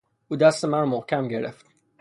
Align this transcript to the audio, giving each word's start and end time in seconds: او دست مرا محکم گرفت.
او 0.27 0.37
دست 0.37 0.65
مرا 0.65 0.85
محکم 0.85 1.27
گرفت. 1.27 1.65